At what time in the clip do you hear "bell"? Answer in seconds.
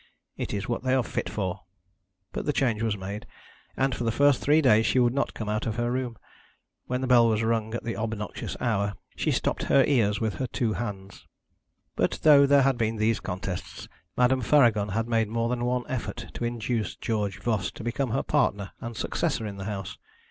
7.07-7.27